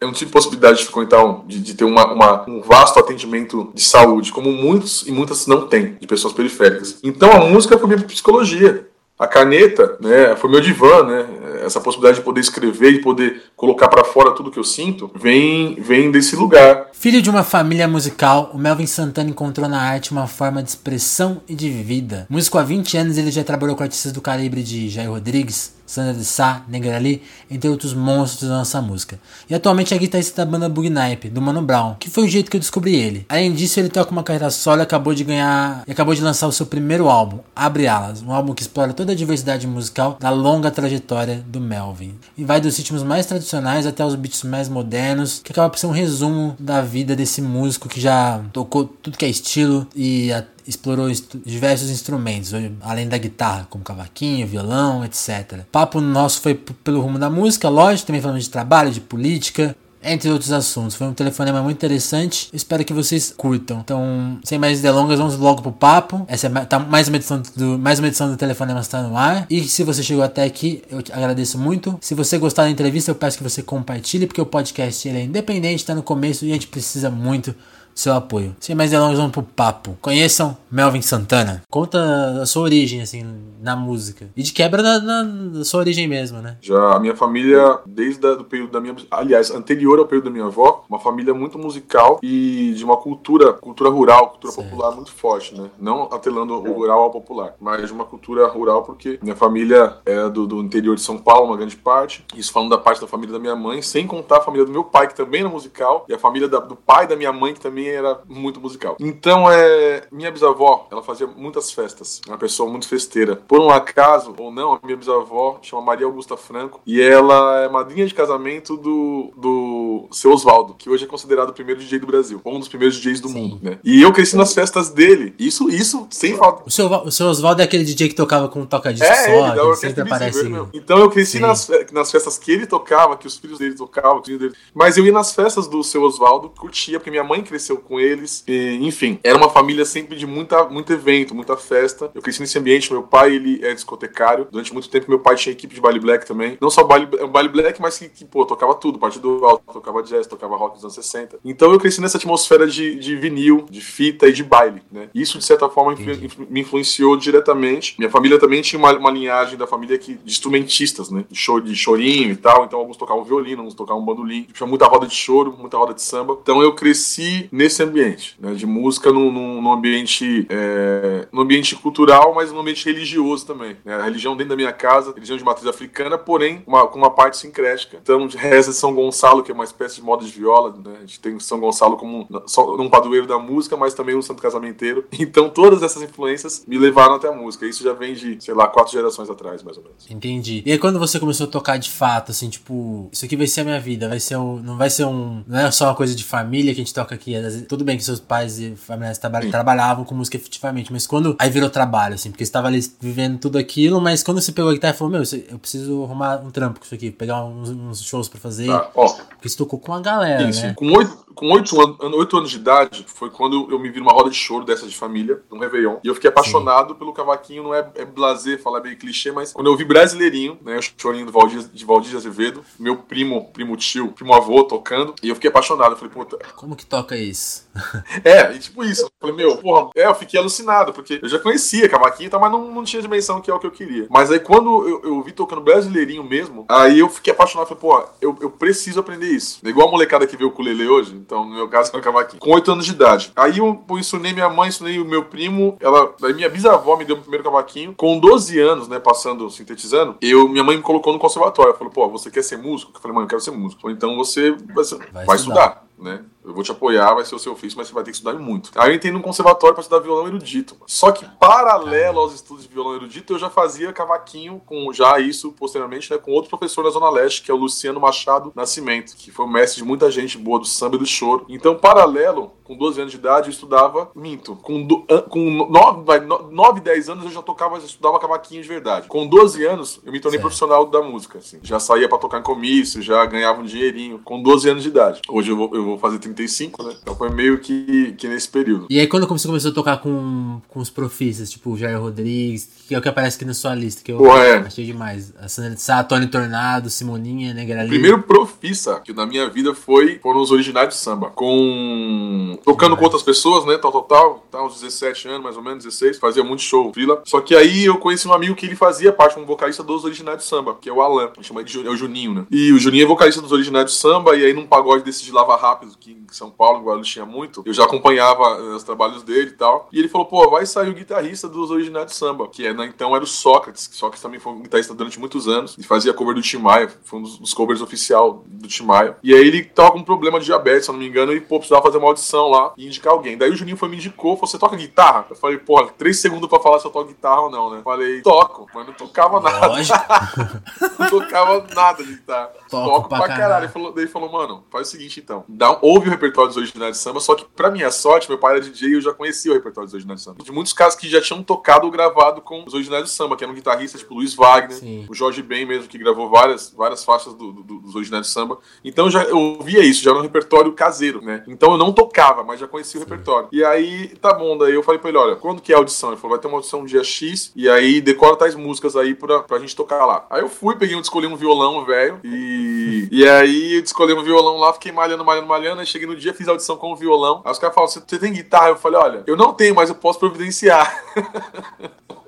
[0.00, 3.70] eu não tive possibilidade de frequentar, um, de, de ter uma, uma, um vasto atendimento
[3.74, 6.98] de saúde, como muitos e muitas não têm, de pessoas periféricas.
[7.04, 8.88] Então a música foi minha psicologia.
[9.18, 11.26] A caneta, né, foi meu divã, né?
[11.62, 15.74] Essa possibilidade de poder escrever, de poder colocar para fora tudo que eu sinto, vem,
[15.74, 16.86] vem desse lugar.
[16.94, 21.42] Filho de uma família musical, o Melvin Santana encontrou na arte uma forma de expressão
[21.46, 22.26] e de vida.
[22.30, 26.14] Músico há 20 anos, ele já trabalhou com artistas do calibre de Jair Rodrigues, Sandra
[26.14, 27.20] de Sá, Negrali,
[27.50, 29.18] entre outros monstros da nossa música.
[29.48, 32.56] E atualmente é guitarrista da banda Bugnipe, do Mano Brown, que foi o jeito que
[32.56, 33.26] eu descobri ele.
[33.28, 36.46] Além disso, ele toca uma carreira solo e acabou de ganhar e acabou de lançar
[36.46, 40.30] o seu primeiro álbum, Abre Alas, um álbum que explora toda a diversidade musical da
[40.30, 42.14] longa trajetória do Melvin.
[42.38, 45.86] E vai dos ritmos mais tradicionais até os beats mais modernos, que acaba por ser
[45.86, 50.30] um resumo da vida desse músico que já tocou tudo que é estilo e
[50.70, 51.10] explorou
[51.44, 55.60] diversos instrumentos, além da guitarra, como cavaquinho, violão, etc.
[55.60, 59.76] O papo nosso foi pelo rumo da música, lógico, também falando de trabalho, de política,
[60.02, 60.94] entre outros assuntos.
[60.94, 62.48] Foi um telefonema muito interessante.
[62.52, 63.80] Espero que vocês curtam.
[63.80, 66.24] Então, sem mais delongas, vamos logo pro papo.
[66.28, 69.46] Essa é tá, mais uma edição do mais uma edição do telefonema está no ar.
[69.50, 71.98] E se você chegou até aqui, eu agradeço muito.
[72.00, 75.24] Se você gostar da entrevista, eu peço que você compartilhe, porque o podcast ele é
[75.24, 77.54] independente, está no começo e a gente precisa muito
[78.00, 78.54] seu apoio.
[78.60, 79.96] Sem mais delongas, vamos pro papo.
[80.00, 81.62] Conheçam Melvin Santana.
[81.70, 81.98] Conta
[82.42, 83.24] a sua origem, assim,
[83.60, 84.28] na música.
[84.36, 86.56] E de quebra da sua origem mesmo, né?
[86.60, 88.96] Já a minha família, desde o período da minha...
[89.10, 93.52] Aliás, anterior ao período da minha avó, uma família muito musical e de uma cultura,
[93.52, 94.70] cultura rural, cultura certo.
[94.70, 95.68] popular muito forte, né?
[95.78, 100.28] Não atelando o rural ao popular, mas de uma cultura rural porque minha família é
[100.28, 102.24] do, do interior de São Paulo, uma grande parte.
[102.34, 104.84] Isso falando da parte da família da minha mãe, sem contar a família do meu
[104.84, 107.60] pai, que também era musical, e a família da, do pai da minha mãe, que
[107.60, 108.96] também era muito musical.
[109.00, 113.36] Então, é, minha bisavó, ela fazia muitas festas, uma pessoa muito festeira.
[113.36, 117.68] Por um acaso, ou não, a minha bisavó chama Maria Augusta Franco, e ela é
[117.68, 122.06] madrinha de casamento do, do seu Oswaldo, que hoje é considerado o primeiro DJ do
[122.06, 123.34] Brasil, um dos primeiros DJs do Sim.
[123.34, 123.78] mundo, né?
[123.84, 126.62] E eu cresci nas festas dele, isso, isso sem falta.
[126.66, 129.76] O seu, o seu Oswaldo é aquele DJ que tocava com toca-disco é, só, ele,
[129.76, 130.50] sempre aparece.
[130.72, 134.52] Então eu cresci nas, nas festas que ele tocava, que os filhos dele tocavam, dele.
[134.74, 138.42] mas eu ia nas festas do seu Oswaldo, curtia, porque minha mãe cresceu com eles.
[138.46, 142.10] E, enfim, era uma família sempre de muita, muito evento, muita festa.
[142.14, 142.92] Eu cresci nesse ambiente.
[142.92, 144.48] Meu pai, ele é discotecário.
[144.50, 146.58] Durante muito tempo, meu pai tinha equipe de baile black também.
[146.60, 148.98] Não só baile, baile black, mas que, que, pô, tocava tudo.
[148.98, 151.38] Partido alto, tocava jazz, tocava rock dos anos 60.
[151.44, 155.08] Então eu cresci nessa atmosfera de, de vinil, de fita e de baile, né?
[155.14, 157.94] Isso, de certa forma, influ, me influenciou diretamente.
[157.98, 161.24] Minha família também tinha uma, uma linhagem da família que, de instrumentistas, né?
[161.30, 162.64] De, show, de chorinho e tal.
[162.64, 164.46] Então alguns tocavam violino, alguns tocavam bandolim.
[164.52, 166.38] Tinha muita roda de choro, muita roda de samba.
[166.40, 172.34] Então eu cresci nesse ambiente, né, de música num, num ambiente, é, num ambiente cultural,
[172.34, 173.76] mas num ambiente religioso também.
[173.84, 177.36] Né, a religião dentro da minha casa, religião de matriz africana, porém com uma parte
[177.36, 177.98] sincrética.
[178.02, 181.20] Então, reza São Gonçalo, que é uma espécie de moda de viola, né, a gente
[181.20, 185.04] tem São Gonçalo como um, um da música, mas também um santo casamenteiro.
[185.20, 187.66] Então, todas essas influências me levaram até a música.
[187.66, 190.10] Isso já vem de, sei lá, quatro gerações atrás, mais ou menos.
[190.10, 190.62] Entendi.
[190.64, 193.60] E aí, quando você começou a tocar de fato, assim, tipo, isso aqui vai ser
[193.60, 196.14] a minha vida, vai ser um, não vai ser um, não é só uma coisa
[196.16, 197.34] de família que a gente toca aqui.
[197.68, 201.36] Tudo bem que seus pais e familiares traba trabalhavam com música efetivamente, mas quando.
[201.38, 204.70] Aí virou trabalho, assim, porque você estava ali vivendo tudo aquilo, mas quando você pegou
[204.70, 207.70] a guitarra e falou: Meu, eu preciso arrumar um trampo com isso aqui, pegar uns,
[207.70, 208.70] uns shows pra fazer.
[208.70, 210.74] Ah, ó, porque você tocou com a galera, né?
[210.74, 214.12] Com oito, com oito, anos, oito anos de idade, foi quando eu me vi numa
[214.12, 215.96] roda de choro dessa de família, num Réveillon.
[216.04, 216.98] E eu fiquei apaixonado Sim.
[216.98, 220.78] pelo cavaquinho, não é, é blazer, falar bem clichê, mas quando eu vi brasileirinho, né,
[220.78, 225.28] o chorinho do Valdir, de Valdir Azevedo, meu primo, primo tio, primo avô tocando, e
[225.30, 225.92] eu fiquei apaixonado.
[225.92, 226.38] Eu falei, puta.
[226.56, 227.39] Como que toca isso?
[227.40, 227.69] peace.
[228.24, 229.04] é, e tipo isso.
[229.04, 232.50] Eu falei, meu, porra, é, eu fiquei alucinado, porque eu já conhecia cavaquinho, tá, mas
[232.50, 234.06] não, não tinha dimensão que é o que eu queria.
[234.10, 237.68] Mas aí quando eu, eu vi tocando brasileirinho mesmo, aí eu fiquei apaixonado.
[237.68, 239.60] Falei, pô, eu, eu preciso aprender isso.
[239.64, 242.40] Igual a molecada que vê o ukulele hoje, então no meu caso é o cavaquinho.
[242.40, 243.32] Com 8 anos de idade.
[243.36, 247.04] Aí eu, eu ensinei minha mãe, ensinei o meu primo, ela, daí minha bisavó me
[247.04, 247.94] deu o primeiro cavaquinho.
[247.96, 251.74] Com 12 anos, né, passando, sintetizando, eu, minha mãe me colocou no conservatório.
[251.74, 252.92] Falou, pô, você quer ser músico?
[252.94, 253.82] Eu falei, mãe, eu quero ser músico.
[253.84, 255.36] Ou então você vai, vai, vai estudar.
[255.36, 256.24] estudar né?
[256.44, 258.34] Eu vou te apoiar, vai ser o seu ofício, mas você vai ter que estudar
[258.34, 258.70] muito.
[258.74, 260.76] Aí eu entrei num conservatório para estudar violão erudito.
[260.86, 265.52] Só que, paralelo aos estudos de violão erudito, eu já fazia cavaquinho com já isso,
[265.52, 269.30] posteriormente, né, com outro professor na Zona Leste, que é o Luciano Machado Nascimento, que
[269.30, 271.44] foi o mestre de muita gente boa do samba e do choro.
[271.48, 274.56] Então, paralelo, com 12 anos de idade, eu estudava minto.
[274.56, 279.08] Com, do, com 9, 9, 10 anos eu já tocava, já estudava cavaquinho de verdade.
[279.08, 280.42] Com 12 anos, eu me tornei certo.
[280.42, 281.38] profissional da música.
[281.38, 281.58] Assim.
[281.62, 284.20] Já saía para tocar em comício, já ganhava um dinheirinho.
[284.24, 285.20] Com 12 anos de idade.
[285.28, 286.96] Hoje eu vou, eu vou fazer 30 95, né?
[287.02, 288.86] Então foi meio que, que nesse período.
[288.90, 292.68] E aí quando você começou a tocar com, com os profistas, tipo o Jair Rodrigues,
[292.86, 294.58] que é o que aparece aqui na sua lista, que eu Pô, é.
[294.58, 295.32] achei demais.
[295.40, 299.74] A Sandra de Sá, Tony Tornado, Simoninha, Negra O primeiro profissa que na minha vida
[299.74, 301.30] foi foram os originais de samba.
[301.30, 302.58] Com.
[302.64, 303.78] Tocando com outras pessoas, né?
[303.78, 304.46] Tal, tal, tal.
[304.50, 306.18] Tá, uns 17 anos, mais ou menos, 16.
[306.18, 307.22] Fazia muito show, frila.
[307.24, 310.38] Só que aí eu conheci um amigo que ele fazia parte, um vocalista dos originais
[310.38, 311.30] de samba, que é o Alan.
[311.42, 312.46] Chama de é o Juninho, né?
[312.50, 314.36] E o Juninho é vocalista dos originais de samba.
[314.36, 317.24] E aí num pagode desse de Lava Rápido, que em São Paulo, em Guarulhos tinha
[317.24, 319.88] muito, eu já acompanhava eh, os trabalhos dele e tal.
[319.92, 322.90] E ele falou, pô, vai sair o guitarrista dos originais de samba, que é, né,
[322.94, 323.86] então era o Sócrates.
[323.86, 326.88] que Sócrates também foi um guitarrista durante muitos anos e fazia cover do Tim Maia,
[327.04, 329.16] foi um dos, covers oficial do Tim Maia.
[329.22, 331.40] E aí ele tava com um problema de diabetes, se eu não me engano, e
[331.40, 333.36] pô, precisava fazer uma audição lá e indicar alguém.
[333.36, 335.26] Daí o Juninho foi me indicou, falou, você toca guitarra?
[335.28, 337.80] Eu falei, porra, três segundos pra falar se eu toco guitarra ou não, né?
[337.82, 339.66] Falei, toco, mas não tocava nada.
[339.66, 339.98] Lógico.
[340.98, 342.50] não tocava nada de guitarra.
[342.68, 343.42] Toco Toco pra pra caralho.
[343.42, 343.64] caralho.
[343.64, 345.44] Ele falou, daí ele falou, mano, faz o seguinte então.
[345.48, 348.56] Dá, ouve o repertório dos originais de samba, só que pra minha sorte, meu pai
[348.56, 350.42] era DJ e eu já conhecia o repertório dos originais de samba.
[350.42, 353.44] De muitos casos que já tinham tocado ou gravado com os originais de samba, que
[353.44, 355.06] eram guitarristas tipo Luiz Wagner, Sim.
[355.08, 358.58] o Jorge Ben mesmo, que gravou várias, várias faixas do- do- dos originais de samba.
[358.84, 361.44] Então eu já eu ouvia isso, já era um repertório caseiro, né?
[361.46, 363.48] Então eu não tocava, mas já conhecia o repertório.
[363.52, 366.10] E aí, tá bom, daí eu falei pra ele, olha, quando que é a audição?
[366.10, 369.14] Ele falou, vai ter uma audição no dia X, e aí decora tais músicas aí
[369.14, 370.26] pra, pra gente tocar lá.
[370.30, 374.22] Aí eu fui, peguei um, escolhi um violão, velho, e, e aí eu escolhi um
[374.22, 376.96] violão lá, fiquei malhando, malhando, malhando, aí cheguei no dia, fiz a audição com o
[376.96, 377.19] violão.
[377.44, 378.68] Aí os caras você você tem guitarra?
[378.68, 380.92] Eu falei, olha, eu não tenho, mas eu posso providenciar.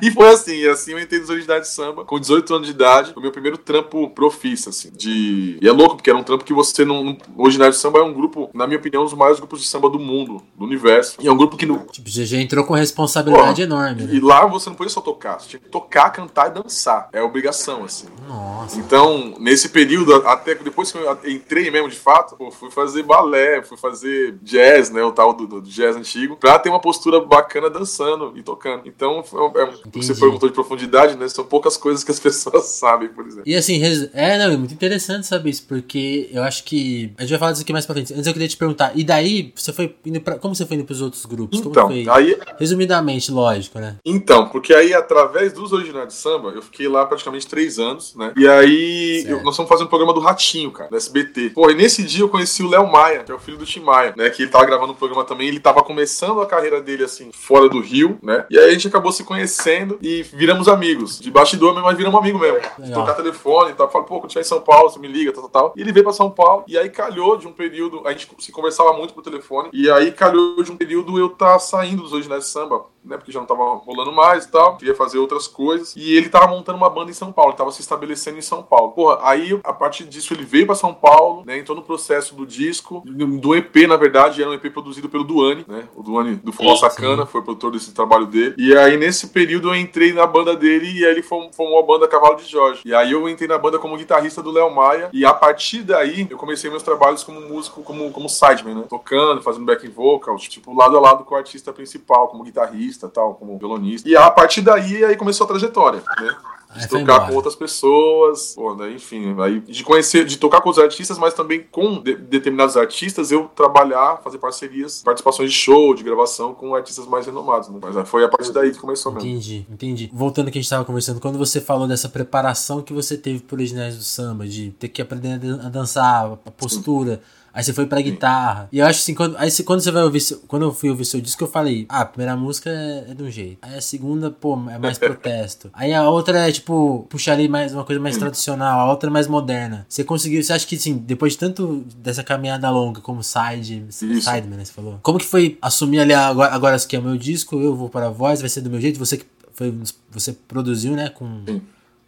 [0.00, 2.74] E foi assim, e assim eu entrei nos originais de samba, com 18 anos de
[2.74, 5.58] idade, o meu primeiro trampo profissa, assim, de...
[5.60, 7.02] E é louco, porque era um trampo que você não...
[7.02, 7.18] não...
[7.36, 9.66] O original de samba é um grupo, na minha opinião, um dos maiores grupos de
[9.66, 11.16] samba do mundo, do universo.
[11.20, 11.66] E é um grupo que...
[11.66, 11.78] No...
[11.90, 14.20] Tipo, já entrou com responsabilidade Pô, enorme, E né?
[14.22, 17.08] lá você não podia só tocar, você tinha que tocar, cantar e dançar.
[17.12, 18.06] É obrigação, assim.
[18.28, 18.78] Nossa.
[18.78, 23.62] Então, nesse período, até depois que eu entrei mesmo de fato, pô, fui fazer balé,
[23.62, 25.02] fui fazer jazz, né?
[25.02, 28.82] O tal do, do jazz antigo, pra ter uma postura bacana dançando e tocando.
[28.86, 30.06] Então, foi, é, Entendi.
[30.06, 31.28] você perguntou de profundidade, né?
[31.28, 33.44] São poucas coisas que as pessoas sabem, por exemplo.
[33.46, 33.80] E assim,
[34.12, 37.12] é, não, é muito interessante saber isso, porque eu acho que.
[37.18, 38.12] A gente vai falar disso aqui mais pra frente.
[38.14, 40.38] Antes eu queria te perguntar, e daí, você foi indo pra.
[40.38, 41.60] Como você foi indo pros outros grupos?
[41.60, 42.06] Então, como foi?
[42.08, 43.96] aí, Resumidamente, lógico, né?
[44.04, 48.32] então, porque aí, através dos originais de samba, eu fiquei lá praticamente três anos, né?
[48.36, 51.50] E aí, eu- nós fomos fazer um programa do Ratinho, cara, da SBT.
[51.50, 53.80] Pô, e nesse dia eu conheci o Léo Maia, que é o filho do Tim
[53.80, 54.30] Maia, né?
[54.30, 57.68] Que ele tava gravando um programa também, ele tava começando a carreira dele, assim, fora
[57.68, 58.44] do Rio, né?
[58.50, 61.18] E aí a gente acabou se conhecendo e viramos amigos.
[61.18, 62.56] De bastidor, mas viramos amigos mesmo.
[62.56, 62.92] Legal.
[62.92, 63.90] Trocar telefone e tal.
[63.90, 65.72] Falei, pô, quando tiver em São Paulo, você me liga, tal, tal, tal.
[65.76, 68.52] E ele veio pra São Paulo, e aí calhou de um período, a gente se
[68.52, 72.44] conversava muito por telefone, e aí calhou de um período eu tá saindo dos originais
[72.44, 73.16] de samba, né?
[73.16, 75.94] Porque já não tava rolando mais e tal, queria fazer outras coisas.
[75.96, 78.62] E ele tava montando uma banda em São Paulo, ele tava se estabelecendo em São
[78.62, 78.92] Paulo.
[78.92, 81.58] Porra, aí a partir disso ele veio pra São Paulo, né?
[81.58, 85.64] Entrou no processo do disco, do EP, na verdade, era um EP produzido pelo Duane,
[85.68, 85.88] né?
[85.94, 88.54] O Duane do Forró Sacana foi produtor desse trabalho dele.
[88.56, 92.08] E aí nesse período eu entrei na banda dele e aí ele formou, a banda
[92.08, 92.82] Cavalo de Jorge.
[92.84, 95.10] E aí eu entrei na banda como guitarrista do Léo Maia.
[95.12, 98.84] E a partir daí eu comecei meus trabalhos como músico, como, como sideman, né?
[98.88, 103.34] Tocando, fazendo backing vocals, tipo, lado a lado com o artista principal, como guitarrista tal,
[103.34, 104.08] como violonista.
[104.08, 106.36] E a partir daí aí começou a trajetória, né?
[106.76, 110.84] De tocar com outras pessoas, pô, né, enfim, aí de conhecer, de tocar com outros
[110.84, 116.02] artistas, mas também com de- determinados artistas, eu trabalhar, fazer parcerias, participações de show, de
[116.02, 117.78] gravação com artistas mais renomados, né?
[117.80, 119.28] Mas aí foi a partir daí que começou mesmo.
[119.28, 120.10] Entendi, entendi.
[120.12, 123.38] Voltando ao que a gente tava conversando, quando você falou dessa preparação que você teve
[123.38, 127.20] pro originais do samba, de ter que aprender a dan- a dançar, a postura.
[127.54, 128.68] Aí você foi pra guitarra.
[128.72, 130.20] E eu acho assim, quando, aí você- quando você vai ouvir.
[130.48, 133.22] Quando eu fui ouvir seu disco, eu falei, ah, a primeira música é, é de
[133.22, 133.58] um jeito.
[133.62, 135.70] Aí a segunda, pô, é mais protesto.
[135.72, 139.12] Aí a outra é, tipo, puxar ali mais uma coisa mais tradicional, a outra é
[139.12, 139.86] mais moderna.
[139.88, 140.42] Você conseguiu.
[140.42, 144.72] Você acha que, assim, depois de tanto dessa caminhada longa como side, sideman, né, você
[144.72, 144.98] falou?
[145.02, 148.06] Como que foi assumir ali agora, agora aqui é o meu disco, eu vou para
[148.06, 149.72] a voz, vai ser do meu jeito, você que foi.
[150.10, 151.08] Você produziu, né?
[151.08, 151.62] Com Sim.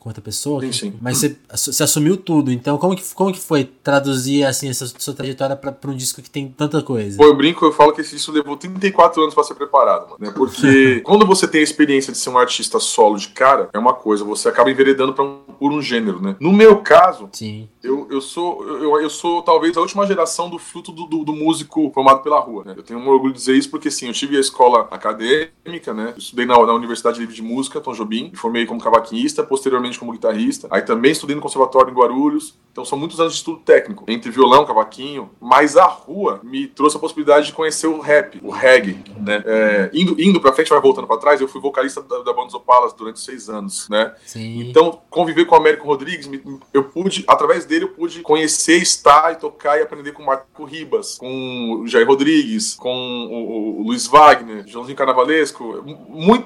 [0.07, 0.61] Com outra pessoa.
[0.61, 0.95] Sim, sim.
[1.01, 2.53] Mas você, você assumiu tudo.
[2.53, 6.23] Então, como que, como que foi traduzir assim essa sua trajetória pra, pra um disco
[6.23, 7.17] que tem tanta coisa?
[7.17, 10.17] Pô, eu brinco, eu falo que esse disco levou 34 anos pra ser preparado, mano.
[10.21, 10.33] Né?
[10.35, 13.95] Porque quando você tem a experiência de ser um artista solo de cara, é uma
[13.95, 16.37] coisa, você acaba enveredando pra um, por um gênero, né?
[16.39, 17.69] No meu caso, Sim.
[17.83, 21.33] eu, eu sou eu, eu sou talvez a última geração do fruto do, do, do
[21.33, 22.63] músico formado pela rua.
[22.65, 22.75] Né?
[22.77, 26.13] Eu tenho um orgulho de dizer isso porque sim, eu tive a escola acadêmica, né?
[26.15, 29.96] Eu estudei na, na Universidade Livre de Música, Tom Jobim, me formei como cavaquinista, posteriormente
[29.97, 30.69] profissionalmente como guitarrista.
[30.71, 32.55] Aí também estudei no conservatório em Guarulhos.
[32.71, 36.99] Então são muitos anos de estudo técnico, entre violão, cavaquinho, mas a rua me trouxe
[36.99, 39.43] a possibilidade de conhecer o rap, o reggae, né?
[39.47, 42.55] É, indo, indo pra frente, vai voltando para trás, eu fui vocalista da, da banda
[42.55, 44.15] Opalas durante seis anos, né?
[44.27, 44.61] Sim.
[44.61, 46.39] Então, conviver com o Américo Rodrigues, me,
[46.75, 50.65] eu pude, através dele, eu pude conhecer, estar e tocar e aprender com o Marco
[50.67, 55.83] Ribas, com o Jair Rodrigues, com o, o, o Luiz Wagner, Joãozinho Carnavalesco,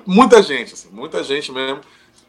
[0.07, 1.81] muita gente, assim, muita gente mesmo.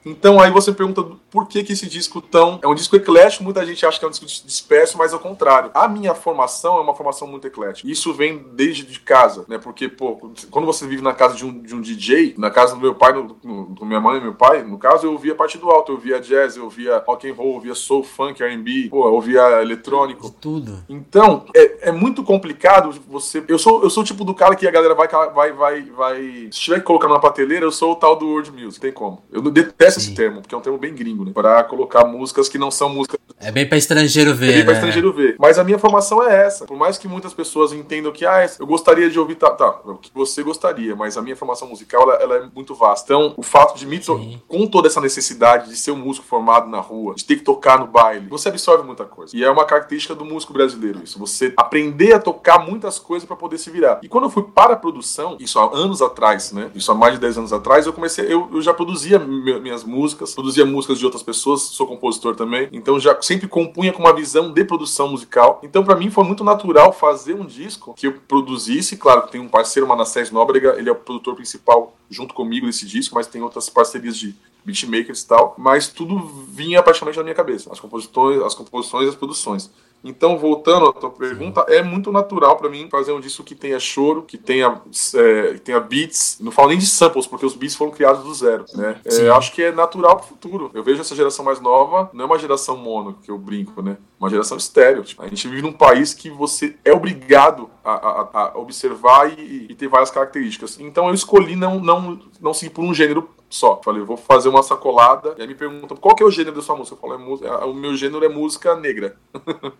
[0.05, 2.59] Então aí você pergunta por que, que esse disco tão.
[2.61, 5.71] É um disco eclético, muita gente acha que é um disco disperso, mas ao contrário.
[5.73, 7.89] A minha formação é uma formação muito eclética.
[7.89, 9.57] Isso vem desde de casa, né?
[9.57, 12.81] Porque, pô, quando você vive na casa de um, de um DJ, na casa do
[12.81, 15.57] meu pai, no, do minha mãe e meu pai, no caso, eu ouvia a parte
[15.57, 18.89] do alto, eu ouvia jazz, eu ouvia rock and roll, eu ouvia soul, funk, RB,
[18.89, 20.29] pô, eu ouvia eletrônico.
[20.29, 20.83] De tudo.
[20.89, 23.43] Então, é, é muito complicado você.
[23.47, 26.21] Eu sou, eu sou o tipo do cara que a galera vai, vai, vai, vai.
[26.51, 29.23] Se tiver que colocar numa prateleira, eu sou o tal do world music, tem como.
[29.31, 29.99] Eu detesto Sim.
[29.99, 31.31] esse termo, porque é um termo bem gringo, né?
[31.33, 33.19] Pra colocar músicas que não são músicas.
[33.39, 34.45] É bem pra estrangeiro ver.
[34.45, 34.63] É bem né?
[34.65, 35.35] pra estrangeiro ver.
[35.39, 36.65] Mas a minha formação é essa.
[36.65, 39.35] Por mais que muitas pessoas entendam que, ah, eu gostaria de ouvir.
[39.35, 42.75] Tá, tá o que você gostaria, mas a minha formação musical ela, ela é muito
[42.75, 43.05] vasta.
[43.05, 44.01] Então, o fato de me.
[44.47, 47.79] Com toda essa necessidade de ser um músico formado na rua, de ter que tocar
[47.79, 49.35] no baile, você absorve muita coisa.
[49.35, 51.19] E é uma característica do músico brasileiro isso.
[51.19, 53.99] Você aprender a tocar muitas coisas para poder se virar.
[54.01, 56.71] E quando eu fui para a produção, isso há anos atrás, né?
[56.73, 58.25] Isso há mais de 10 anos atrás, eu comecei.
[58.25, 62.69] Eu, eu já produzia minhas músicas, produzia músicas de outras pessoas, sou compositor também.
[62.71, 65.59] Então já sempre compunha com uma visão de produção musical.
[65.63, 68.97] Então para mim foi muito natural fazer um disco que eu produzisse.
[68.97, 73.15] Claro tem um parceiro, Manassés Nóbrega, ele é o produtor principal junto comigo nesse disco,
[73.15, 75.55] mas tem outras parcerias de beatmakers e tal.
[75.57, 79.71] Mas tudo vinha praticamente na minha cabeça, as composições, as composições e as produções.
[80.03, 83.79] Então, voltando à tua pergunta, é muito natural para mim fazer um disco que tenha
[83.79, 84.81] choro, que tenha,
[85.15, 86.37] é, que tenha beats.
[86.41, 88.99] Não falo nem de samples, porque os beats foram criados do zero, né?
[89.05, 90.71] É, acho que é natural pro futuro.
[90.73, 93.97] Eu vejo essa geração mais nova, não é uma geração mono, que eu brinco, né?
[94.19, 95.03] Uma geração estéreo.
[95.03, 99.67] Tipo, a gente vive num país que você é obrigado a, a, a observar e,
[99.69, 100.79] e, ter várias características.
[100.79, 103.81] Então, eu escolhi não, não, não seguir por um gênero só.
[103.83, 105.35] Falei, vou fazer uma sacolada.
[105.37, 106.95] E aí me perguntam qual que é o gênero da sua música.
[106.95, 109.15] Eu falo, é música, é, o meu gênero é música negra.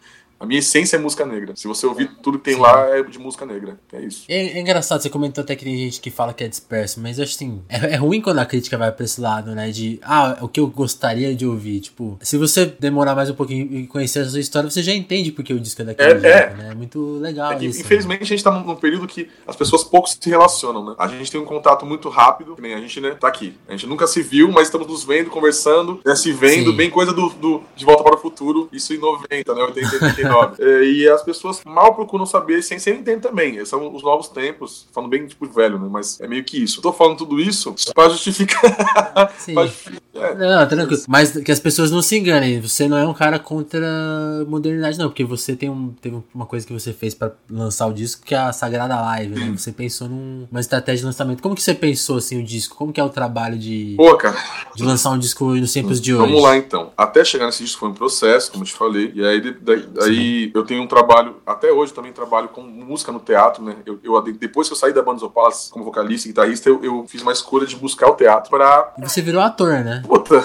[0.41, 1.53] A minha essência é música negra.
[1.55, 2.61] Se você ouvir tudo que tem Sim.
[2.61, 3.77] lá, é de música negra.
[3.93, 4.25] É isso.
[4.27, 7.19] É, é, engraçado, você comentou até que tem gente que fala que é disperso, mas
[7.19, 9.69] eu acho assim, é, é, ruim quando a crítica vai pra esse lado, né?
[9.69, 11.81] De, ah, o que eu gostaria de ouvir.
[11.81, 15.31] Tipo, se você demorar mais um pouquinho e conhecer a sua história, você já entende
[15.31, 16.53] porque o disco é daquele é, jeito, é.
[16.55, 16.69] né?
[16.71, 17.77] É muito legal é que, isso.
[17.77, 17.85] Né?
[17.85, 18.25] Infelizmente, né?
[18.25, 20.95] a gente tá num período que as pessoas pouco se relacionam, né?
[20.97, 23.55] A gente tem um contato muito rápido, que nem a gente, né, tá aqui.
[23.67, 26.77] A gente nunca se viu, mas estamos nos vendo, conversando, né, se vendo, Sim.
[26.77, 29.61] bem coisa do, do De Volta para o Futuro, isso em 90, né?
[29.61, 30.55] 80, 89.
[30.63, 33.55] é, e as pessoas mal procuram saber, sem ser entender também.
[33.55, 35.87] Esses são os novos tempos, falando bem tipo velho, né?
[35.89, 36.79] Mas é meio que isso.
[36.79, 39.33] Eu tô falando tudo isso pra justificar.
[39.37, 39.53] Sim.
[39.53, 40.01] pra justificar.
[40.13, 40.35] É.
[40.35, 41.01] Não, tranquilo.
[41.07, 42.59] Mas que as pessoas não se enganem.
[42.59, 45.07] Você não é um cara contra a modernidade, não.
[45.07, 48.35] Porque você tem um, teve uma coisa que você fez para lançar o disco, que
[48.35, 49.53] é a Sagrada Live, né?
[49.57, 51.41] Você pensou numa estratégia de lançamento.
[51.41, 52.75] Como que você pensou, assim, o disco?
[52.75, 53.95] Como que é o trabalho de...
[53.97, 54.17] Pô.
[54.75, 56.25] De lançar um disco nos tempos de hoje?
[56.25, 56.91] Vamos lá, então.
[56.95, 59.11] Até chegar nesse disco foi um processo, como eu te falei.
[59.13, 63.19] E aí, daí, daí eu tenho um trabalho, até hoje também trabalho com música no
[63.19, 63.75] teatro, né?
[63.85, 67.05] Eu, eu depois que eu saí da banda Zopalas como vocalista e guitarrista, eu, eu,
[67.07, 68.93] fiz uma escolha de buscar o teatro para.
[68.97, 70.03] E você virou ator, né?
[70.05, 70.43] Puta,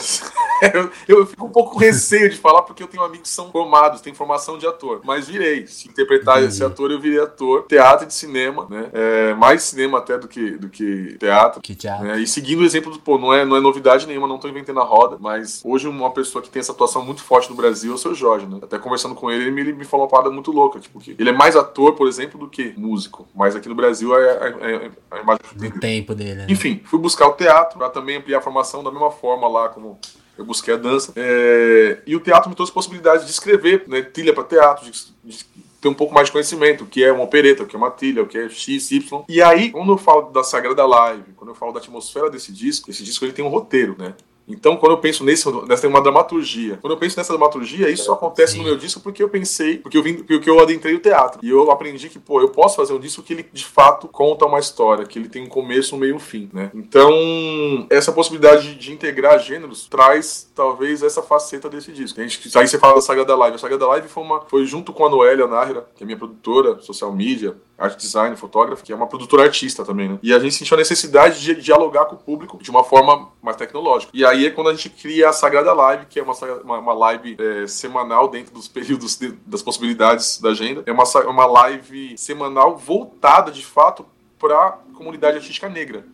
[0.74, 3.50] eu, eu fico um pouco com receio de falar porque eu tenho amigos que são
[3.50, 5.00] formados, têm formação de ator.
[5.04, 5.66] Mas virei.
[5.66, 7.64] Se interpretar esse ator, eu virei ator.
[7.68, 8.88] Teatro e de cinema, né?
[8.92, 11.60] É, mais cinema até do que, do que teatro.
[11.60, 12.06] Que teatro.
[12.06, 12.20] Né?
[12.20, 14.80] E seguindo o exemplo do, pô, não é, não é novidade nenhuma, não tô inventando
[14.80, 17.94] a roda, mas hoje uma pessoa que tem essa atuação muito forte no Brasil é
[17.94, 18.58] o seu Jorge, né?
[18.62, 21.14] Até conversando com ele, ele me, ele me falou uma parada muito louca, tipo, que
[21.18, 23.26] ele é mais ator, por exemplo, do que músico.
[23.34, 26.34] Mas aqui no Brasil é, é, é, é a imagem do tempo dele.
[26.34, 26.46] Né?
[26.48, 29.98] Enfim, fui buscar o teatro para também ampliar a formação da mesma forma lá como
[30.36, 31.12] eu busquei a dança.
[31.16, 31.98] É...
[32.06, 34.92] E o teatro me trouxe possibilidades de escrever, né, trilha para teatro, de,
[35.24, 35.44] de,
[35.80, 37.90] ter um pouco mais de conhecimento, o que é uma opereta, o que é uma
[37.90, 39.24] trilha, o que é X, Y.
[39.28, 42.90] E aí, quando eu falo da Sagrada Live, quando eu falo da atmosfera desse disco,
[42.90, 44.14] esse disco ele tem um roteiro, né?
[44.48, 48.52] Então, quando eu penso nesse, nessa uma dramaturgia, quando eu penso nessa dramaturgia, isso acontece
[48.52, 48.58] Sim.
[48.58, 51.40] no meu disco porque eu pensei, porque eu vim, porque eu adentrei o teatro.
[51.42, 54.46] E eu aprendi que, pô, eu posso fazer um disco que ele de fato conta
[54.46, 56.70] uma história, que ele tem um começo, um meio e um fim, né?
[56.74, 62.20] Então, essa possibilidade de, de, integrar gêneros traz talvez essa faceta desse disco.
[62.20, 63.56] A gente, aí você fala da Saga da Live.
[63.56, 66.18] A Saga da Live foi, uma, foi junto com a Noélia Nájera, que é minha
[66.18, 70.18] produtora, social media, art design, fotógrafa, que é uma produtora artista também, né?
[70.22, 73.56] E a gente sentiu a necessidade de dialogar com o público de uma forma mais
[73.56, 74.10] tecnológica.
[74.14, 76.34] E aí é quando a gente cria a Sagrada Live, que é uma,
[76.80, 80.82] uma, live é, semanal dentro dos períodos de, das possibilidades da agenda.
[80.86, 84.06] É uma, uma live semanal voltada, de fato,
[84.38, 86.04] para comunidade artística negra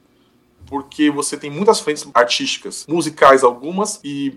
[0.73, 4.33] porque você tem muitas frentes artísticas, musicais algumas e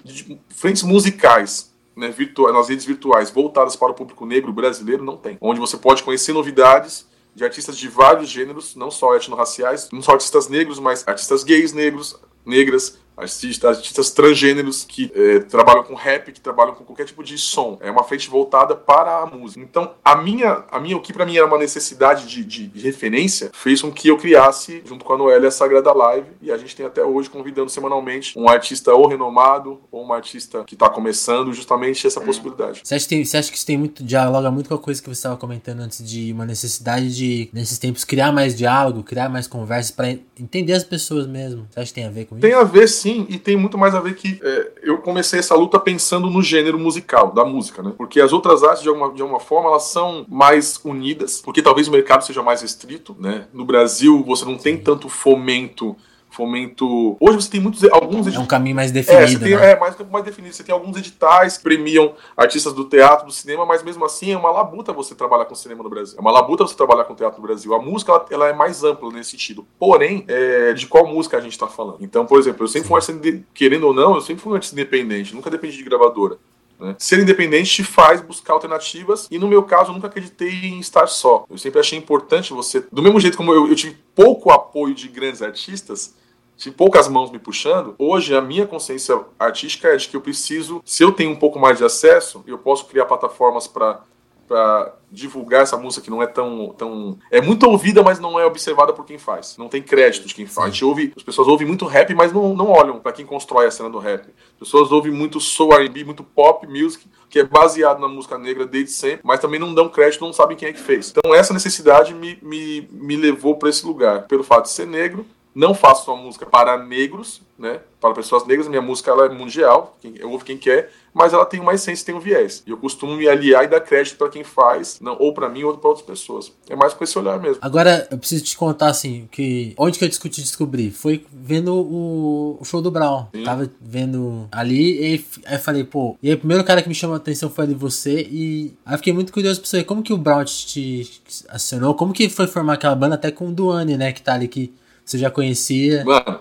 [0.50, 5.38] frentes musicais né, virtuais, nas redes virtuais voltadas para o público negro brasileiro não tem.
[5.40, 10.14] Onde você pode conhecer novidades de artistas de vários gêneros, não só etnorraciais, não só
[10.14, 16.32] artistas negros, mas artistas gays negros, negras, artistas, artistas transgêneros que é, trabalham com rap,
[16.32, 17.78] que trabalham com qualquer tipo de som.
[17.82, 19.62] É uma frente voltada para a música.
[19.62, 22.80] Então, a minha, a minha o que para mim era uma necessidade de, de, de,
[22.82, 26.28] referência, fez com que eu criasse, junto com a Noélia, a Sagrada Live.
[26.42, 30.64] E a gente tem até hoje convidando semanalmente um artista ou renomado, ou uma artista
[30.66, 32.82] que está começando, justamente essa possibilidade.
[32.84, 35.02] Você acha, que tem, você acha que isso tem muito, dialoga muito com a coisa
[35.02, 39.30] que você estava comentando antes de uma necessidade de, nesses tempos, criar mais diálogo, criar
[39.30, 41.68] mais conversas para entender as pessoas mesmo?
[41.70, 42.42] Você acha que tem a ver com isso?
[42.42, 45.38] Tem a ver, sim sim, e tem muito mais a ver que é, eu comecei
[45.38, 47.94] essa luta pensando no gênero musical, da música, né?
[47.96, 51.88] Porque as outras artes, de alguma, de alguma forma, elas são mais unidas, porque talvez
[51.88, 53.46] o mercado seja mais restrito, né?
[53.54, 55.96] No Brasil, você não tem tanto fomento
[56.36, 57.16] fomento.
[57.20, 57.84] Hoje você tem muitos.
[57.86, 59.46] Alguns É um caminho mais definido.
[59.46, 59.72] É, tem, né?
[59.72, 60.54] é mais, mais definido.
[60.54, 64.38] Você tem alguns editais que premiam artistas do teatro, do cinema, mas mesmo assim é
[64.38, 66.18] uma labuta você trabalhar com cinema no Brasil.
[66.18, 67.74] É uma labuta você trabalhar com teatro no Brasil.
[67.74, 69.66] A música ela, ela é mais ampla nesse sentido.
[69.80, 71.98] Porém, é, de qual música a gente está falando?
[72.02, 74.76] Então, por exemplo, eu sempre fui artista, querendo ou não, eu sempre fui um artista
[74.76, 76.38] independente, nunca dependi de gravadora.
[76.80, 76.96] Né?
[77.00, 81.08] Ser independente te faz buscar alternativas e no meu caso eu nunca acreditei em estar
[81.08, 81.46] só.
[81.50, 85.08] Eu sempre achei importante você, do mesmo jeito como eu, eu tive pouco apoio de
[85.08, 86.16] grandes artistas,
[86.58, 90.82] de poucas mãos me puxando, hoje a minha consciência artística é de que eu preciso,
[90.86, 94.02] se eu tenho um pouco mais de acesso, eu posso criar plataformas para
[94.48, 97.18] para divulgar essa música que não é tão, tão.
[97.32, 99.58] É muito ouvida, mas não é observada por quem faz.
[99.58, 100.68] Não tem crédito de quem faz.
[100.68, 103.66] A gente ouve, as pessoas ouvem muito rap, mas não, não olham para quem constrói
[103.66, 104.28] a cena do rap.
[104.28, 108.66] As pessoas ouvem muito soul RB, muito pop music, que é baseado na música negra
[108.66, 111.12] desde sempre, mas também não dão crédito, não sabem quem é que fez.
[111.16, 114.28] Então essa necessidade me, me, me levou para esse lugar.
[114.28, 117.80] Pelo fato de ser negro, não faço uma música para negros, né?
[118.02, 121.62] Para pessoas negras, minha música ela é mundial, eu ouvo quem quer, mas ela tem
[121.62, 122.62] uma essência, tem um viés.
[122.68, 125.64] E eu costumo me aliar e dar crédito para quem faz, não, ou para mim
[125.64, 126.52] ou para outras pessoas.
[126.70, 127.60] É mais com esse olhar mesmo.
[127.62, 130.92] Agora, eu preciso te contar assim, que onde que eu discuti descobrir?
[130.92, 133.28] Foi vendo o, o show do Brown.
[133.34, 133.44] Sim.
[133.46, 137.14] Tava vendo ali e aí falei, pô, e aí o primeiro cara que me chamou
[137.14, 140.18] a atenção foi ali você e aí fiquei muito curioso pra saber como que o
[140.18, 144.12] Brown te, te acionou, como que foi formar aquela banda até com o Duane, né,
[144.12, 144.74] que tá ali que
[145.06, 146.04] você já conhecia?
[146.04, 146.40] Mano.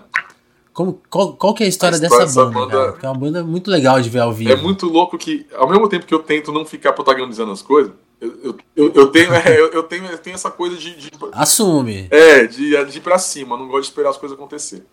[0.73, 2.97] Como, qual, qual que é a história, a história dessa banda, banda cara?
[3.01, 4.51] é uma banda muito legal de ver ao vivo.
[4.51, 7.93] É muito louco que, ao mesmo tempo que eu tento não ficar protagonizando as coisas,
[8.19, 10.95] eu, eu, eu, tenho, é, eu, eu, tenho, eu tenho essa coisa de.
[10.97, 12.07] de Assume.
[12.11, 14.85] É, de, de ir pra cima, não gosto de esperar as coisas acontecer.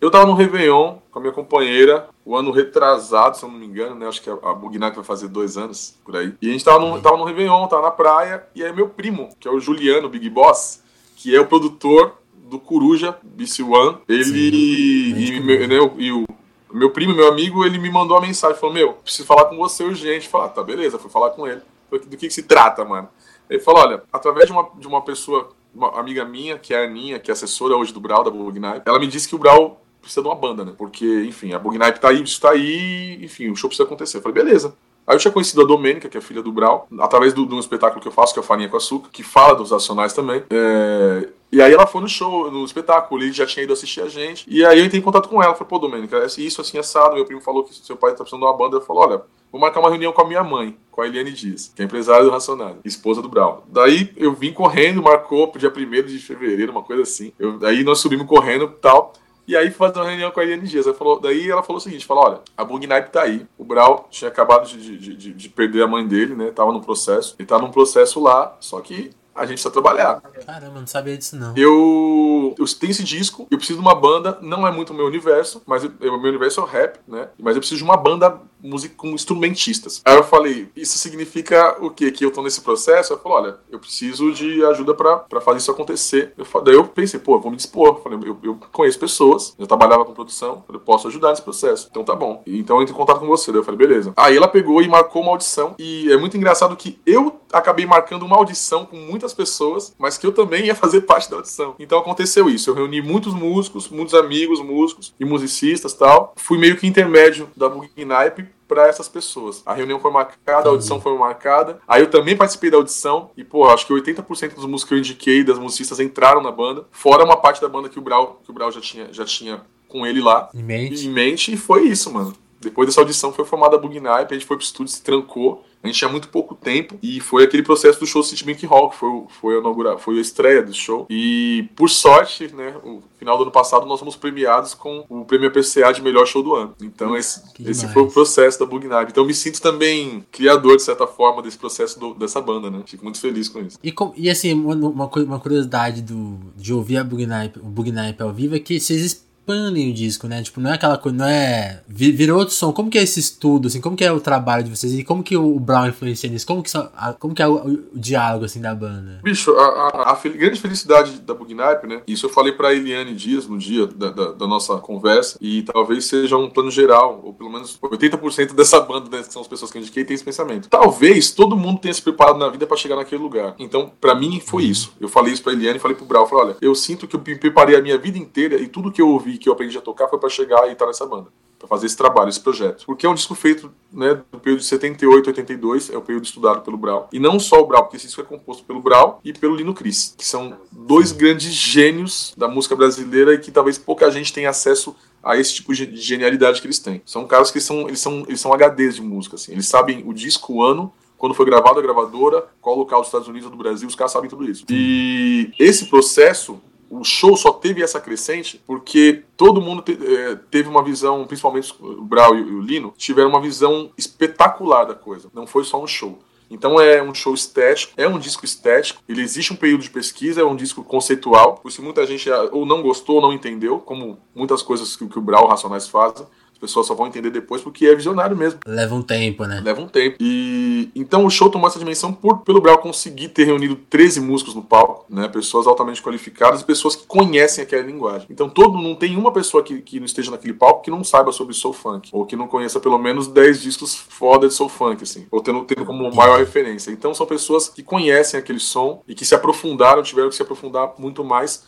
[0.00, 3.66] Eu tava no Réveillon com a minha companheira, o ano retrasado, se eu não me
[3.66, 4.06] engano, né?
[4.06, 6.34] Acho que a, a Bugnac vai fazer dois anos por aí.
[6.42, 9.30] E a gente tava no, tava no Réveillon, tava na praia, e aí meu primo,
[9.40, 10.82] que é o Juliano, Big Boss,
[11.16, 16.26] que é o produtor do Coruja, BC One, ele Sim, e, meu, né, e o
[16.72, 19.84] meu primo, meu amigo, ele me mandou uma mensagem, falou, meu, preciso falar com você
[19.84, 20.28] urgente.
[20.28, 21.62] Falei, ah, tá, beleza, fui falar com ele.
[21.88, 23.08] Falei, do que, que se trata, mano?
[23.48, 26.84] Ele falou, olha, através de uma, de uma pessoa, uma amiga minha, que é a
[26.84, 29.84] Aninha, que é assessora hoje do Brau, da Bugnipe, ela me disse que o Brau
[30.00, 30.74] precisa de uma banda, né?
[30.76, 34.18] Porque, enfim, a Bugnipe tá aí, isso tá aí, enfim, o show precisa acontecer.
[34.18, 34.74] Eu falei, beleza.
[35.06, 38.00] Aí eu tinha conhecido a Domênica, que é filha do Brau, através de um espetáculo
[38.00, 40.42] que eu faço, que é o Farinha com Açúcar, que fala dos Nacionais também.
[40.50, 41.28] É...
[41.52, 44.44] E aí ela foi no show, no espetáculo, ele já tinha ido assistir a gente.
[44.48, 47.14] E aí eu entrei em contato com ela, falei, pô, Domênica, é isso assim assado.
[47.14, 48.76] Meu primo falou que seu pai tá precisando de uma banda.
[48.76, 51.72] Eu falei, olha, vou marcar uma reunião com a minha mãe, com a Eliane Dias,
[51.72, 53.62] que é empresária do Racionário, esposa do Brau.
[53.68, 57.32] Daí eu vim correndo, marcou pro dia 1 de fevereiro, uma coisa assim.
[57.38, 59.12] Eu, aí nós subimos correndo e tal.
[59.46, 60.86] E aí fazer uma reunião com a Eliane Dias.
[60.96, 63.46] Falou, daí ela falou o seguinte: falou, olha, a Bugnipe tá aí.
[63.58, 66.50] O Brau tinha acabado de, de, de, de, perder a mãe dele, né?
[66.50, 67.34] Tava no processo.
[67.38, 70.20] Ele tá num processo lá, só que a gente precisa trabalhar.
[70.46, 71.54] Caramba, não sabia disso não.
[71.56, 75.06] Eu, eu tenho esse disco, eu preciso de uma banda, não é muito o meu
[75.06, 77.28] universo, mas o meu universo é o rap, né?
[77.38, 80.00] Mas eu preciso de uma banda música com instrumentistas.
[80.04, 82.10] Aí eu falei, isso significa o quê?
[82.10, 83.12] Que eu tô nesse processo?
[83.12, 86.32] Eu falei, olha, eu preciso de ajuda para fazer isso acontecer.
[86.36, 87.88] Eu, daí eu pensei, pô, eu vou me dispor.
[87.88, 91.88] Eu falei, eu, eu conheço pessoas, eu trabalhava com produção, eu posso ajudar nesse processo.
[91.90, 92.42] Então tá bom.
[92.46, 93.52] Então eu entro em contato com você.
[93.52, 94.12] Daí eu falei, beleza.
[94.16, 95.74] Aí ela pegou e marcou uma audição.
[95.78, 100.26] E é muito engraçado que eu acabei marcando uma audição com muitas pessoas, mas que
[100.26, 101.74] eu também ia fazer parte da audição.
[101.78, 102.70] Então aconteceu isso.
[102.70, 106.34] Eu reuni muitos músicos, muitos amigos músicos e musicistas tal.
[106.36, 109.62] Fui meio que intermédio da Bugnipe para essas pessoas.
[109.66, 111.80] A reunião foi marcada, a audição foi marcada.
[111.86, 114.98] Aí eu também participei da audição e, pô, acho que 80% dos músicos que eu
[114.98, 116.86] indiquei, das musicistas, entraram na banda.
[116.90, 119.62] Fora uma parte da banda que o Brau, que o Brau já tinha, já tinha
[119.88, 121.06] com ele lá em mente.
[121.06, 121.52] em mente.
[121.52, 122.34] E foi isso, mano.
[122.64, 125.64] Depois dessa audição foi formada a Bug Night, a gente foi pro estúdio, se trancou.
[125.82, 128.96] A gente tinha muito pouco tempo e foi aquele processo do show City Bank Rock,
[128.96, 131.06] foi, foi, a inaugura, foi a estreia do show.
[131.10, 135.50] E por sorte, né, no final do ano passado nós fomos premiados com o prêmio
[135.50, 136.74] PCA de melhor show do ano.
[136.80, 139.10] Então esse, esse foi o processo da Bug Night.
[139.10, 142.82] Então eu me sinto também criador, de certa forma, desse processo do, dessa banda, né?
[142.86, 143.78] Fico muito feliz com isso.
[143.82, 147.92] E, com, e assim, uma, uma curiosidade do, de ouvir a Bug Night, o Bug
[147.92, 150.42] Night ao vivo é que vocês expandem o disco, né?
[150.42, 151.82] Tipo, não é aquela coisa, não é.
[151.86, 152.72] Virou outro som.
[152.72, 153.80] Como que é esse estudo, assim?
[153.80, 154.94] Como que é o trabalho de vocês?
[154.94, 156.46] E como que o Brown influencia nisso?
[156.46, 159.20] Como que, a, como que é o, o, diálogo, assim, da banda?
[159.22, 162.00] Bicho, a, a, a grande felicidade da Bugnipe, né?
[162.06, 166.06] Isso eu falei pra Eliane Dias no dia da, da, da, nossa conversa, e talvez
[166.06, 169.70] seja um plano geral, ou pelo menos 80% dessa banda, né, que são as pessoas
[169.70, 170.68] que eu indiquei, tem esse pensamento.
[170.68, 173.54] Talvez todo mundo tenha se preparado na vida para chegar naquele lugar.
[173.58, 174.70] Então, para mim, foi uhum.
[174.70, 174.92] isso.
[175.00, 177.36] Eu falei isso pra Eliane, falei pro Brown, falei, olha, eu sinto que eu me
[177.36, 180.08] preparei a minha vida inteira e tudo que eu ouvi, que eu aprendi a tocar,
[180.08, 182.84] foi para chegar e estar tá nessa banda, para fazer esse trabalho, esse projeto.
[182.86, 186.62] Porque é um disco feito né, do período de 78, 82, é o período estudado
[186.62, 187.08] pelo Brau.
[187.12, 189.74] E não só o Brau, porque esse disco é composto pelo Brau e pelo Lino
[189.74, 194.50] Cris, que são dois grandes gênios da música brasileira e que talvez pouca gente tenha
[194.50, 197.00] acesso a esse tipo de genialidade que eles têm.
[197.06, 199.52] São caras que são, eles são, eles são HDs de música, assim.
[199.52, 203.28] Eles sabem o disco, o ano, quando foi gravado a gravadora, qual local dos Estados
[203.28, 204.66] Unidos ou do Brasil, os caras sabem tudo isso.
[204.68, 210.68] E esse processo o show só teve essa crescente porque todo mundo te, é, teve
[210.68, 215.28] uma visão, principalmente o Brau e o Lino, tiveram uma visão espetacular da coisa.
[215.32, 216.18] Não foi só um show.
[216.50, 220.40] Então é um show estético, é um disco estético, ele existe um período de pesquisa,
[220.40, 224.18] é um disco conceitual, por isso muita gente ou não gostou ou não entendeu, como
[224.34, 226.26] muitas coisas que, que o Brau Racionais fazem
[226.64, 228.60] pessoas só vão entender depois porque é visionário mesmo.
[228.66, 229.60] Leva um tempo, né?
[229.62, 230.16] Leva um tempo.
[230.18, 234.54] E então o show tomou essa dimensão por, pelo Brau conseguir ter reunido 13 músicos
[234.54, 235.28] no palco, né?
[235.28, 238.26] Pessoas altamente qualificadas e pessoas que conhecem aquela linguagem.
[238.30, 241.32] Então todo não tem uma pessoa que, que não esteja naquele palco que não saiba
[241.32, 245.02] sobre soul funk ou que não conheça pelo menos 10 discos foda de soul funk
[245.02, 246.90] assim, ou tendo, tendo como maior referência.
[246.90, 250.94] Então são pessoas que conhecem aquele som e que se aprofundaram, tiveram que se aprofundar
[250.98, 251.64] muito mais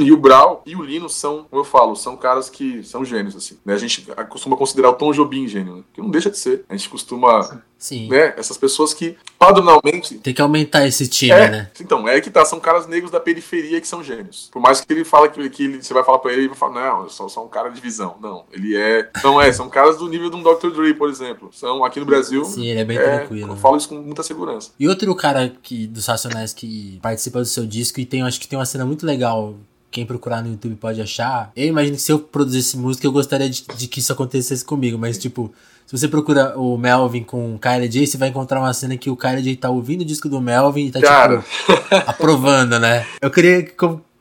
[0.00, 3.34] e o Brau e o Lino são, como eu falo, são caras que são gênios,
[3.36, 3.58] assim.
[3.64, 3.74] Né?
[3.74, 5.82] A gente costuma considerar o Tom Jobim gênio, né?
[5.92, 6.64] que não deixa de ser.
[6.68, 7.62] A gente costuma.
[7.78, 8.08] Sim.
[8.08, 8.34] Né?
[8.36, 10.18] Essas pessoas que, padronalmente.
[10.18, 11.70] Tem que aumentar esse time, é, né?
[11.80, 14.48] Então, é que tá, são caras negros da periferia que são gênios.
[14.52, 16.56] Por mais que ele fale que, que ele, você vai falar pra ele, ele vai
[16.56, 18.16] falar, não, eu sou só um cara de visão.
[18.20, 19.10] Não, ele é.
[19.22, 20.70] Não é, são caras do nível de um Dr.
[20.70, 21.50] Dre, por exemplo.
[21.52, 22.44] São aqui no Brasil.
[22.44, 23.52] Sim, ele é bem é, tranquilo.
[23.52, 24.70] Eu falo isso com muita segurança.
[24.78, 28.48] E outro cara que, dos Racionais que participa do seu disco e tem, acho que
[28.48, 29.54] tem uma cena muito legal
[29.90, 31.52] quem procurar no YouTube pode achar.
[31.54, 34.98] Eu imagino que se eu produzisse música, eu gostaria de, de que isso acontecesse comigo,
[34.98, 35.54] mas tipo,
[35.86, 39.10] se você procura o Melvin com o Kylie J, você vai encontrar uma cena que
[39.10, 41.38] o Kylie J tá ouvindo o disco do Melvin e tá, Cara.
[41.38, 41.72] tipo,
[42.06, 43.06] aprovando, né?
[43.20, 43.74] Eu queria que,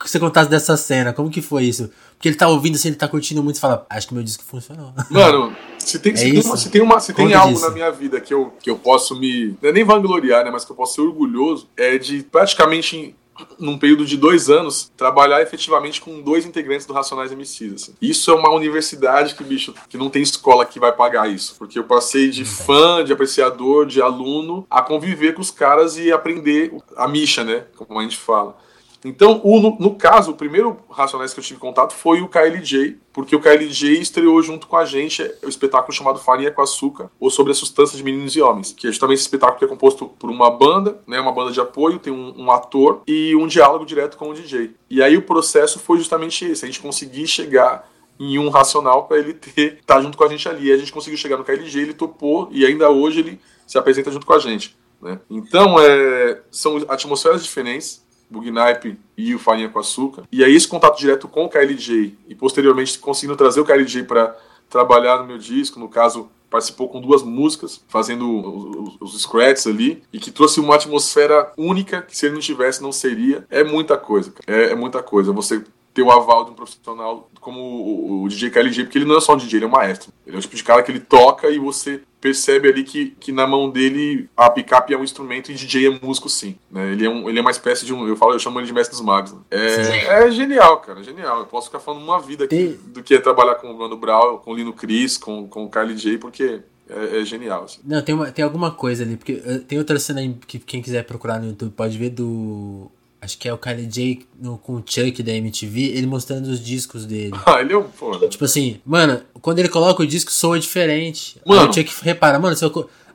[0.06, 1.89] você contasse dessa cena, como que foi isso?
[2.15, 4.43] Porque ele tá ouvindo assim, ele tá curtindo muito e fala, acho que meu disco
[4.43, 4.93] funcionou.
[5.10, 7.65] Mano, se tem, é se, tem uma, se tem, uma, se tem algo disso.
[7.65, 9.56] na minha vida que eu, que eu posso me.
[9.62, 10.52] Não é nem vangloriar, né?
[10.52, 13.15] Mas que eu posso ser orgulhoso, é de praticamente
[13.60, 17.74] num período de dois anos, trabalhar efetivamente com dois integrantes do Racionais MCs.
[17.74, 17.96] Assim.
[18.02, 21.56] Isso é uma universidade que, bicho, que não tem escola que vai pagar isso.
[21.58, 26.12] Porque eu passei de fã, de apreciador, de aluno, a conviver com os caras e
[26.12, 27.65] aprender a micha, né?
[27.76, 28.58] Como a gente fala.
[29.06, 32.98] Então, o, no, no, caso, o primeiro Racionais que eu tive contato foi o KLJ,
[33.12, 37.30] porque o KLJ estreou junto com a gente o espetáculo chamado Farinha com Açúcar, ou
[37.30, 40.08] sobre a substância de meninos e homens, que é justamente esse espetáculo que é composto
[40.08, 43.86] por uma banda, né, uma banda de apoio, tem um, um ator e um diálogo
[43.86, 44.76] direto com o DJ.
[44.89, 49.18] E aí o processo foi justamente esse, a gente conseguir chegar em um racional para
[49.18, 50.68] ele ter estar tá junto com a gente ali.
[50.68, 54.12] E a gente conseguiu chegar no KLJ, ele topou e ainda hoje ele se apresenta
[54.12, 54.78] junto com a gente.
[55.02, 55.20] Né?
[55.30, 60.24] Então, é, são atmosferas diferentes, Bugnipe e o Farinha com Açúcar.
[60.32, 64.36] E aí esse contato direto com o KLJ e posteriormente conseguindo trazer o KLJ para
[64.69, 70.04] trabalhar no meu disco, no caso participou com duas músicas, fazendo os, os scratches ali,
[70.13, 73.43] e que trouxe uma atmosfera única que se ele não tivesse não seria.
[73.50, 75.32] É muita coisa, é, é muita coisa.
[75.32, 79.17] Você ter o aval de um profissional como o, o DJ KLJ, porque ele não
[79.17, 80.12] é só um DJ, ele é um maestro.
[80.26, 83.33] Ele é o tipo de cara que ele toca e você percebe ali que, que
[83.33, 86.55] na mão dele a picape é um instrumento e DJ é músico sim.
[86.71, 86.93] Né?
[86.93, 88.07] Ele, é um, ele é uma espécie de um.
[88.07, 89.33] Eu falo, eu chamo ele de mestre dos magos.
[89.33, 89.39] Né?
[89.51, 91.39] É, é, genial, cara, genial.
[91.39, 92.89] Eu posso ficar falando uma vida aqui e...
[92.91, 95.69] do que é trabalhar com o Mano Brown, com o Lino Chris, com, com o
[95.69, 97.65] Carly J, porque é, é, genial.
[97.65, 97.81] Assim.
[97.83, 100.81] Não, tem, uma, tem alguma coisa ali, porque eh, tem outra cena aí que quem
[100.81, 102.89] quiser procurar no YouTube pode ver do
[103.23, 106.59] Acho que é o Kylie J no, com o Chuck da MTV, ele mostrando os
[106.59, 107.31] discos dele.
[107.45, 108.27] Ah, ele é um foda.
[108.27, 111.38] Tipo assim, mano, quando ele coloca o disco, soa diferente.
[111.45, 111.62] Mano.
[111.62, 112.65] Aí o Chuck repara, mano, você,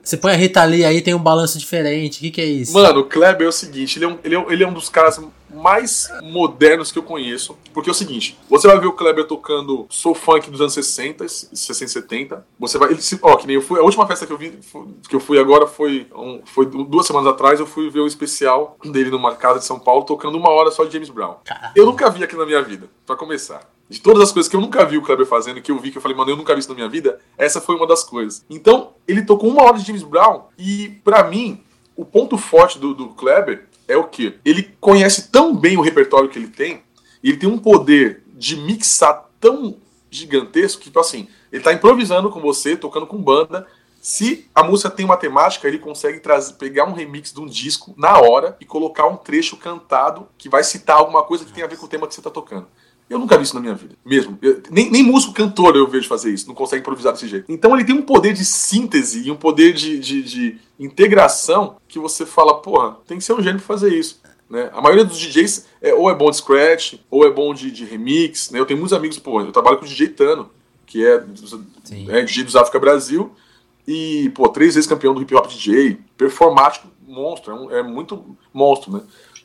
[0.03, 2.19] você põe a Rita Lee aí, tem um balanço diferente.
[2.19, 2.73] O que, que é isso?
[2.73, 4.73] Mano, o Kleber é o seguinte, ele é um, ele é um, ele é um
[4.73, 7.57] dos caras mais modernos que eu conheço.
[7.73, 11.27] Porque é o seguinte: você vai ver o Kleber tocando soul funk dos anos 60,
[11.29, 12.47] 60, 70.
[12.59, 12.91] Você vai.
[12.91, 13.79] Ele, ó, que nem eu fui.
[13.79, 14.59] A última festa que eu vi,
[15.09, 17.61] que eu fui agora foi, um, foi duas semanas atrás.
[17.61, 20.85] Eu fui ver o especial dele numa casa de São Paulo tocando uma hora só
[20.85, 21.37] de James Brown.
[21.45, 21.73] Caramba.
[21.75, 23.61] Eu nunca vi aquilo na minha vida, para começar.
[23.89, 25.97] De todas as coisas que eu nunca vi o Kleber fazendo, que eu vi, que
[25.97, 28.45] eu falei, mano, eu nunca vi isso na minha vida, essa foi uma das coisas.
[28.51, 31.65] Então, ele tocou uma hora de James Brown e, para mim,
[31.97, 34.39] o ponto forte do, do Kleber é o que?
[34.45, 36.83] Ele conhece tão bem o repertório que ele tem,
[37.25, 39.77] ele tem um poder de mixar tão
[40.11, 43.67] gigantesco que, tipo assim, ele tá improvisando com você, tocando com banda.
[44.01, 47.95] Se a música tem uma temática, ele consegue trazer, pegar um remix de um disco
[47.97, 51.67] na hora e colocar um trecho cantado que vai citar alguma coisa que tem a
[51.67, 52.67] ver com o tema que você tá tocando.
[53.09, 54.39] Eu nunca vi isso na minha vida, mesmo.
[54.43, 57.51] Eu, nem, nem músico cantor eu vejo fazer isso, não consegue improvisar desse jeito.
[57.51, 61.99] Então ele tem um poder de síntese e um poder de, de, de integração que
[61.99, 64.21] você fala, porra, tem que ser um gênio pra fazer isso.
[64.49, 64.71] Né?
[64.73, 67.85] A maioria dos DJs é, ou é bom de scratch, ou é bom de, de
[67.85, 68.51] remix.
[68.51, 68.59] Né?
[68.59, 70.51] Eu tenho muitos amigos, pô, eu trabalho com o DJ Tano,
[70.87, 71.23] que é,
[72.09, 73.33] é DJ dos África Brasil,
[73.87, 78.37] e, pô, três vezes campeão do hip hop DJ, performático, monstro, é, um, é muito
[78.53, 79.03] monstro, né?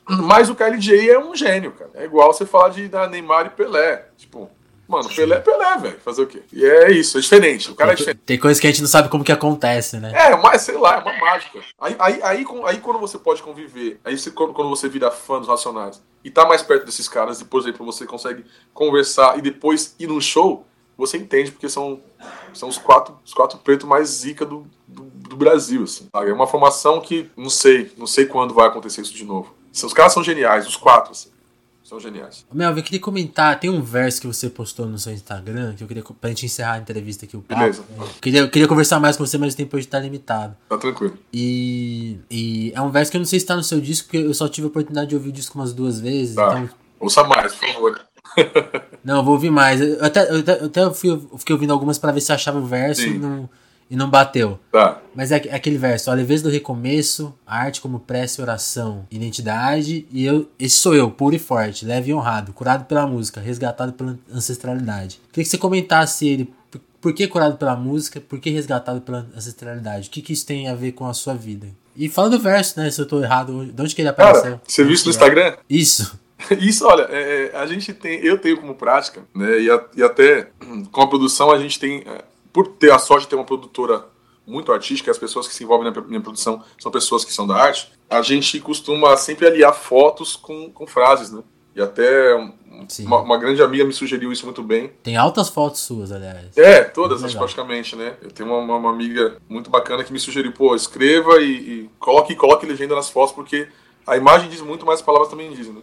[0.08, 1.90] Mas o KLJ é um gênio, cara.
[1.94, 4.06] É igual você falar de da Neymar e Pelé.
[4.16, 4.50] Tipo,
[4.86, 6.00] mano, Pelé é Pelé, velho.
[6.00, 6.42] Fazer o quê?
[6.52, 7.70] E é isso, é diferente.
[7.70, 8.20] O cara é diferente.
[8.24, 10.12] Tem coisas que a gente não sabe como que acontece, né?
[10.14, 11.58] É, mas sei lá, é uma mágica.
[11.80, 15.38] Aí, aí, aí, aí quando você pode conviver, aí você, quando, quando você vira fã
[15.38, 19.42] dos Racionais e tá mais perto desses caras, e, por exemplo, você consegue conversar e
[19.42, 22.00] depois ir num show, você entende porque são,
[22.52, 26.08] são os quatro, os quatro pretos mais zica do, do, do Brasil, assim.
[26.14, 29.54] É uma formação que não sei, não sei quando vai acontecer isso de novo.
[29.82, 31.34] Os caras são geniais, os quatro, assim.
[31.82, 32.46] São geniais.
[32.52, 35.88] Melvin, eu queria comentar, tem um verso que você postou no seu Instagram, que eu
[35.88, 37.60] queria, pra gente encerrar a entrevista aqui, o papo.
[37.60, 37.84] Beleza.
[37.98, 40.56] Eu queria, eu queria conversar mais com você, mas o tempo hoje tá limitado.
[40.66, 41.18] Tá tranquilo.
[41.30, 44.26] E, e é um verso que eu não sei se tá no seu disco, porque
[44.26, 46.36] eu só tive a oportunidade de ouvir o disco umas duas vezes.
[46.36, 46.58] Tá.
[46.58, 46.70] Então...
[46.98, 48.00] Ouça mais, por favor.
[49.04, 49.78] não, eu vou ouvir mais.
[49.78, 52.64] Eu até, eu até, eu até fui, fiquei ouvindo algumas para ver se achava o
[52.64, 53.16] verso Sim.
[53.16, 53.50] e não
[53.90, 54.58] e não bateu.
[54.72, 55.00] Tá.
[55.14, 60.06] Mas é, é aquele verso, a leveza do recomeço, a arte como prece oração, identidade,
[60.10, 63.92] e eu, esse sou eu, puro e forte, leve e honrado, curado pela música, resgatado
[63.92, 65.20] pela ancestralidade.
[65.32, 69.26] Queria que você comentasse ele, por, por que curado pela música, por que resgatado pela
[69.36, 70.08] ancestralidade?
[70.08, 71.68] O que, que isso tem a ver com a sua vida?
[71.96, 74.42] E fala do verso, né, se eu tô errado, de onde que ele apareceu?
[74.42, 75.56] Cara, você viu isso no Instagram?
[75.68, 76.18] Isso.
[76.60, 80.02] Isso, olha, é, é, a gente tem, eu tenho como prática, né, e, a, e
[80.02, 80.48] até
[80.92, 82.04] com a produção a gente tem
[82.54, 84.06] por ter a sorte de ter uma produtora
[84.46, 87.56] muito artística, as pessoas que se envolvem na minha produção são pessoas que são da
[87.56, 91.42] arte, a gente costuma sempre aliar fotos com, com frases, né?
[91.74, 92.34] E até
[93.00, 94.92] uma, uma, grande amiga me sugeriu isso muito bem.
[95.02, 96.56] Tem altas fotos suas, aliás.
[96.56, 98.16] É, todas, acho, praticamente, né?
[98.22, 102.36] Eu tenho uma, uma, amiga muito bacana que me sugeriu, pô, escreva e, e, coloque,
[102.36, 103.66] coloque legenda nas fotos, porque
[104.06, 105.80] a imagem diz muito, mas as palavras também dizem, né?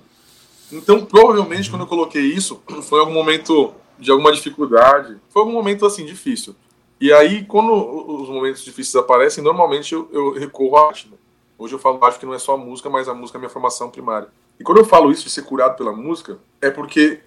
[0.71, 1.71] Então, provavelmente, uhum.
[1.71, 5.15] quando eu coloquei isso, foi em algum momento de alguma dificuldade.
[5.29, 6.55] Foi um momento assim difícil.
[6.99, 11.07] E aí, quando os momentos difíceis aparecem, normalmente eu, eu recorro à arte.
[11.07, 11.17] Né?
[11.57, 13.41] Hoje eu falo arte que não é só a música, mas a música é a
[13.41, 14.27] minha formação primária.
[14.59, 17.21] E quando eu falo isso de ser curado pela música, é porque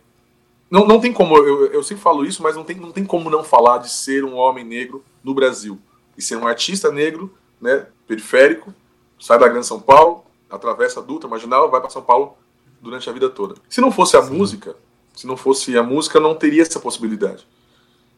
[0.71, 3.31] não, não tem como, eu, eu sempre falo isso, mas não tem, não tem como
[3.31, 5.79] não falar de ser um homem negro no Brasil.
[6.17, 8.75] E ser um artista negro, né, periférico,
[9.21, 12.37] sai da Grande São Paulo, atravessa a Dutra, Marginal, vai para São Paulo
[12.81, 13.55] durante a vida toda.
[13.69, 14.37] Se não fosse a Sim.
[14.37, 14.77] música,
[15.15, 17.47] se não fosse a música, eu não teria essa possibilidade.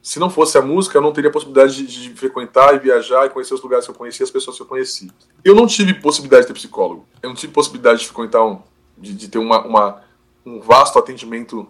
[0.02, 3.26] Se não fosse a música, eu não teria a possibilidade de, de frequentar e viajar
[3.26, 5.10] e conhecer os lugares que eu conheci, as pessoas que eu conheci.
[5.44, 7.06] Eu não tive possibilidade de ter psicólogo.
[7.22, 8.60] Eu não tive possibilidade de frequentar um,
[8.96, 10.02] de, de ter uma, uma,
[10.44, 11.66] um vasto atendimento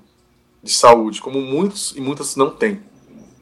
[0.63, 2.83] de saúde, como muitos e muitas não têm,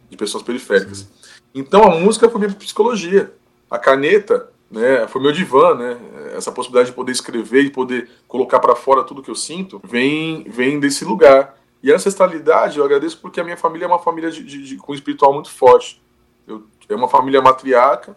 [0.09, 1.09] de pessoas periféricas.
[1.55, 3.33] Então a música foi minha psicologia.
[3.71, 5.99] A caneta né, foi meu divã, né?
[6.37, 10.45] Essa possibilidade de poder escrever e poder colocar para fora tudo que eu sinto vem
[10.45, 11.57] vem desse lugar.
[11.85, 14.77] E a ancestralidade, eu agradeço porque a minha família é uma família de, de, de
[14.79, 16.03] com espiritual muito forte.
[16.47, 18.17] Eu, é uma família matriarca,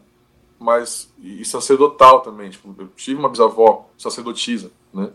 [0.58, 2.49] mas e sacerdotal também.
[2.49, 5.10] Tipo, eu tive uma bisavó sacerdotisa, né?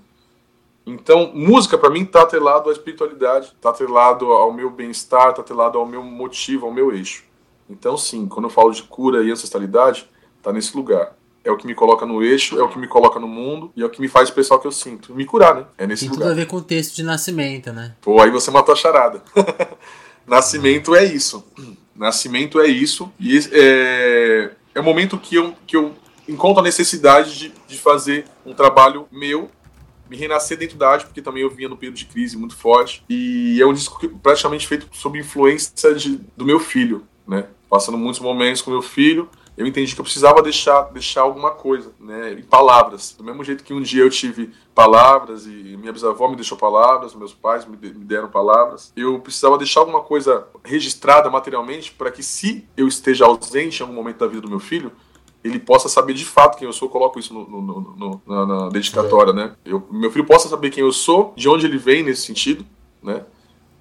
[0.85, 5.79] Então, música para mim está atrelado à espiritualidade, está atrelado ao meu bem-estar, está atrelado
[5.79, 7.25] ao meu motivo, ao meu eixo.
[7.71, 11.67] Então, sim, quando eu falo de cura e ancestralidade, está nesse lugar é o que
[11.67, 14.01] me coloca no eixo, é o que me coloca no mundo e é o que
[14.01, 15.15] me faz o que eu sinto.
[15.15, 15.65] Me curar, né?
[15.77, 16.29] É nesse Tem lugar.
[16.29, 17.95] tudo a ver com o texto de nascimento, né?
[18.01, 19.23] Pô, aí você matou a charada.
[20.27, 21.45] nascimento é isso.
[21.95, 23.11] Nascimento é isso.
[23.19, 25.93] E é, é o momento que eu, que eu
[26.29, 29.51] encontro a necessidade de, de fazer um trabalho meu
[30.13, 33.03] me renascer dentro da arte, porque também eu vinha no período de crise muito forte.
[33.09, 37.47] E é um disco praticamente feito sob influência de, do meu filho, né?
[37.69, 39.31] Passando muitos momentos com meu filho,
[39.63, 43.15] eu entendi que eu precisava deixar, deixar alguma coisa, né, em palavras.
[43.17, 47.15] Do mesmo jeito que um dia eu tive palavras e minha bisavó me deixou palavras,
[47.15, 52.23] meus pais me, me deram palavras, eu precisava deixar alguma coisa registrada materialmente para que
[52.23, 54.91] se eu esteja ausente em algum momento da vida do meu filho,
[55.45, 58.47] ele possa saber de fato quem eu sou, eu coloco isso no, no, no, na,
[58.47, 59.55] na, dedicatória, né?
[59.65, 62.65] Eu, meu filho possa saber quem eu sou, de onde ele vem nesse sentido,
[63.03, 63.25] né?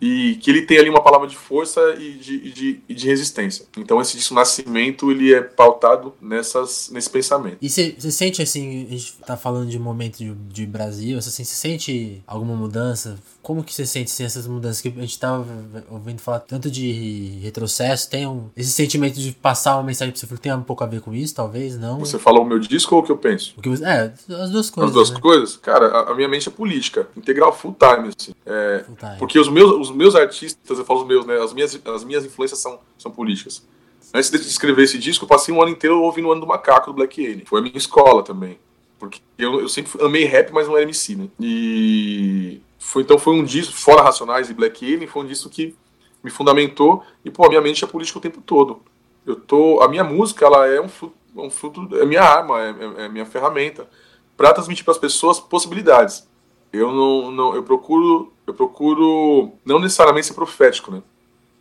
[0.01, 3.65] E que ele tem ali uma palavra de força e de, de, de resistência.
[3.77, 7.57] Então esse disco Nascimento ele é pautado nessas, nesse pensamento.
[7.61, 11.53] E você sente assim, a gente tá falando de momento de, de Brasil, assim, você
[11.53, 13.19] sente alguma mudança?
[13.41, 14.81] Como que você sente assim, essas mudanças?
[14.81, 15.45] Que a gente tava
[15.89, 20.37] ouvindo falar tanto de retrocesso, tem um, esse sentimento de passar uma mensagem pra você,
[20.37, 21.99] tem um pouco a ver com isso, talvez, não?
[21.99, 23.53] Você falou o meu disco ou o que eu penso?
[23.57, 24.89] O que você, é, as duas coisas.
[24.89, 25.19] As duas né?
[25.19, 25.57] coisas?
[25.57, 28.33] Cara, a, a, minha mente é política, integral full time, assim.
[28.45, 29.17] É, full time.
[29.17, 31.41] Porque os meus, os meus artistas, eu falo os meus, né?
[31.41, 33.65] As minhas, as minhas influências são, são políticas.
[34.13, 36.87] Antes de escrever esse disco, eu passei um ano inteiro ouvindo o Ano do Macaco
[36.87, 37.45] do Black Alien.
[37.45, 38.59] Foi a minha escola também.
[38.99, 41.27] Porque eu, eu sempre amei rap, mas não era MC, né?
[41.39, 45.75] E foi, então foi um disco, fora Racionais e Black Alien, foi um disco que
[46.23, 48.81] me fundamentou e, pô, a minha mente é política o tempo todo.
[49.25, 52.69] Eu tô, a minha música, ela é um fruto, um fruto é minha arma, é,
[52.69, 53.87] é, é minha ferramenta
[54.35, 56.27] para transmitir para as pessoas possibilidades.
[56.73, 61.01] Eu não, não, eu procuro, eu procuro não necessariamente ser profético, né?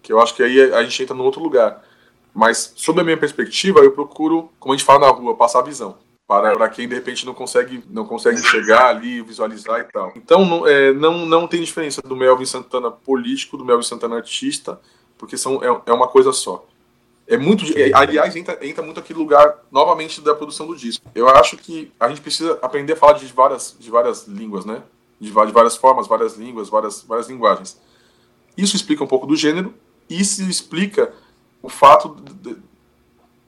[0.03, 1.85] Que eu acho que aí a gente entra num outro lugar.
[2.33, 5.65] Mas, sob a minha perspectiva, eu procuro, como a gente fala na rua, passar a
[5.65, 5.99] visão.
[6.27, 10.13] Para, para quem de repente não consegue não consegue chegar ali, visualizar e tal.
[10.15, 14.81] Então não, é, não, não tem diferença do Melvin Santana político, do Melvin Santana artista,
[15.19, 16.65] porque são, é, é uma coisa só.
[17.27, 17.65] É muito.
[17.77, 21.05] É, aliás, entra, entra muito aquele lugar novamente da produção do disco.
[21.15, 24.83] Eu acho que a gente precisa aprender a falar de várias, de várias línguas, né?
[25.21, 27.79] De, várias formas, várias línguas, várias, várias linguagens.
[28.57, 29.75] Isso explica um pouco do gênero,
[30.09, 31.13] isso explica
[31.63, 32.57] o fato de,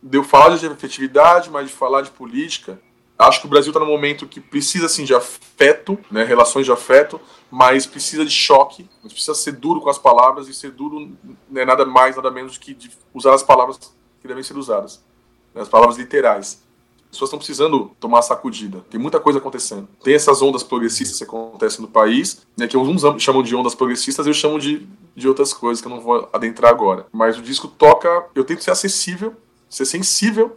[0.02, 2.80] de eu falar de afetividade, mas de falar de política.
[3.18, 6.72] Acho que o Brasil está num momento que precisa assim, de afeto, né, relações de
[6.72, 11.16] afeto, mas precisa de choque, precisa ser duro com as palavras e ser duro
[11.48, 13.78] não é nada mais, nada menos que de usar as palavras
[14.20, 15.02] que devem ser usadas,
[15.54, 16.62] né, as palavras literais.
[17.12, 18.82] As pessoas estão precisando tomar sacudida.
[18.88, 19.86] Tem muita coisa acontecendo.
[20.02, 24.26] Tem essas ondas progressistas que acontecem no país, né, que uns chamam de ondas progressistas,
[24.26, 27.06] eu chamo de, de outras coisas que eu não vou adentrar agora.
[27.12, 29.34] Mas o disco toca, eu tento ser acessível,
[29.68, 30.56] ser sensível,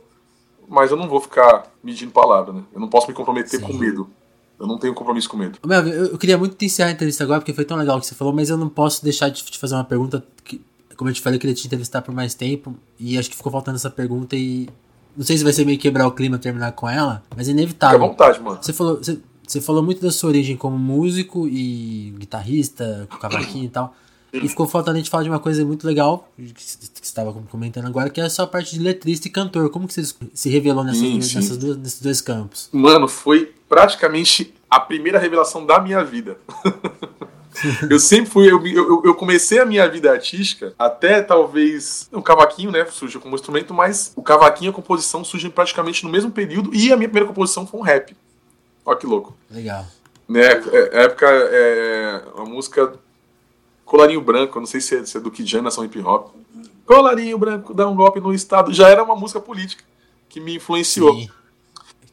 [0.66, 2.64] mas eu não vou ficar medindo palavra, né?
[2.74, 3.66] Eu não posso me comprometer Sim.
[3.66, 4.10] com medo.
[4.58, 5.60] Eu não tenho compromisso com medo.
[5.66, 8.16] Meu, eu queria muito encerrar a entrevista agora, porque foi tão legal o que você
[8.16, 10.62] falou, mas eu não posso deixar de te fazer uma pergunta que,
[10.96, 13.52] como eu te falei, eu queria te entrevistar por mais tempo, e acho que ficou
[13.52, 14.70] faltando essa pergunta e
[15.16, 18.00] não sei se vai ser meio quebrar o clima terminar com ela, mas é inevitável.
[18.00, 18.60] Fique à vontade, mano.
[18.62, 23.66] Você falou, você, você falou muito da sua origem como músico e guitarrista, com cavaquinho
[23.66, 23.96] e tal.
[24.34, 27.86] E ficou faltando a gente falar de uma coisa muito legal, que você estava comentando
[27.88, 29.70] agora, que é a sua parte de letrista e cantor.
[29.70, 31.36] Como que você se revelou nessas, sim, sim.
[31.36, 32.68] Nessas duas, nesses dois campos?
[32.72, 36.38] Mano, foi praticamente a primeira revelação da minha vida.
[37.90, 38.52] eu sempre fui.
[38.52, 42.10] Eu, eu, eu, comecei a minha vida artística, até talvez.
[42.12, 42.86] O cavaquinho, né?
[42.86, 46.74] Surgiu como instrumento, mas o cavaquinho e a composição surgem praticamente no mesmo período.
[46.74, 48.16] E a minha primeira composição foi um rap.
[48.86, 49.36] Olha que louco.
[49.50, 49.86] Legal.
[50.28, 51.28] Né, é, época.
[51.28, 52.94] É, a música
[53.86, 56.34] Colarinho Branco, não sei se é, se é do Kid Nação Hip Hop.
[56.86, 58.74] Colarinho Branco dá um golpe no Estado.
[58.74, 59.84] Já era uma música política
[60.28, 61.14] que me influenciou.
[61.16, 61.30] Sim.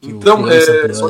[0.01, 1.09] Então, é só,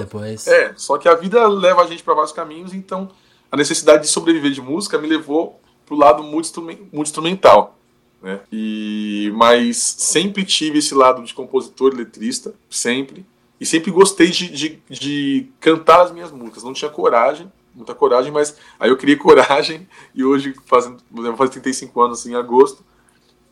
[0.51, 3.09] é, só que a vida leva a gente para vários caminhos, então
[3.53, 6.49] a necessidade de sobreviver de música me levou pro lado muito
[6.91, 7.77] instrumental.
[8.19, 8.39] Né?
[8.51, 13.23] E, mas sempre tive esse lado de compositor e letrista, sempre.
[13.61, 16.63] E sempre gostei de, de, de cantar as minhas músicas.
[16.63, 20.97] Não tinha coragem, muita coragem, mas aí eu criei coragem e hoje, fazendo,
[21.37, 22.83] faz 35 anos, assim, em agosto,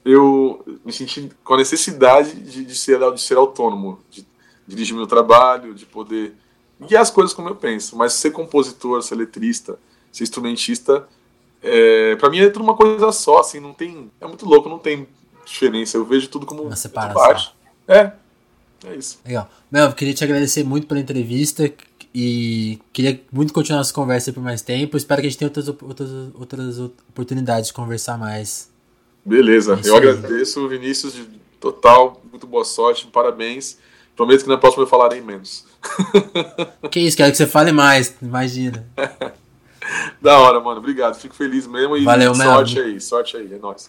[0.04, 4.26] eu me senti com a necessidade de, de, ser, de ser autônomo, de
[4.68, 6.34] dirigir meu trabalho, de poder
[6.88, 7.96] guiar as coisas como eu penso.
[7.96, 9.78] Mas ser compositor, ser letrista,
[10.12, 11.08] ser instrumentista,
[11.63, 14.10] é, para mim é tudo uma coisa só, assim, não tem.
[14.19, 15.08] É muito louco, não tem
[15.45, 15.97] diferença.
[15.97, 17.54] Eu vejo tudo como uma separação.
[17.88, 18.12] É,
[18.86, 19.19] é isso.
[19.26, 19.50] Legal.
[19.69, 21.71] Mel, eu queria te agradecer muito pela entrevista
[22.13, 24.97] e queria muito continuar essa conversa por mais tempo.
[24.97, 28.69] Espero que a gente tenha outras, outras, outras oportunidades de conversar mais.
[29.24, 30.08] Beleza, é eu aí.
[30.10, 31.26] agradeço, Vinícius, de
[31.60, 33.78] total, muito boa sorte, parabéns.
[34.15, 35.65] Prometo que na próxima eu falarei menos.
[36.91, 38.86] Que isso, quero que você fale mais, imagina.
[40.21, 40.80] da hora, mano.
[40.80, 41.15] Obrigado.
[41.15, 42.89] Fico feliz mesmo e Valeu, sorte mesmo.
[42.91, 43.54] aí, sorte aí.
[43.54, 43.80] É nóis.